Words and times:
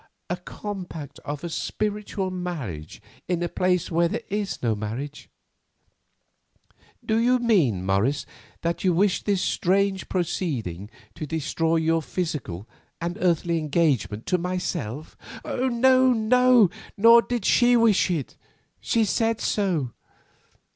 "A 0.31 0.35
compact 0.37 1.19
of 1.25 1.43
a 1.43 1.49
spiritual 1.49 2.31
marriage 2.31 3.03
in 3.27 3.43
a 3.43 3.47
place 3.47 3.91
where 3.91 4.07
there 4.07 4.23
is 4.29 4.63
no 4.63 4.73
marriage. 4.75 5.29
Do 7.05 7.17
you 7.19 7.37
mean, 7.37 7.85
Morris, 7.85 8.25
that 8.61 8.83
you 8.83 8.93
wish 8.93 9.21
this 9.21 9.43
strange 9.43 10.09
proceeding 10.09 10.89
to 11.13 11.27
destroy 11.27 11.75
your 11.75 12.01
physical 12.01 12.67
and 12.99 13.15
earthly 13.21 13.59
engagement 13.59 14.25
to 14.25 14.39
myself?" 14.39 15.15
"No, 15.45 16.11
no; 16.13 16.71
nor 16.97 17.21
did 17.21 17.45
she 17.45 17.77
wish 17.77 18.09
it; 18.09 18.35
she 18.79 19.05
said 19.05 19.39
so. 19.39 19.91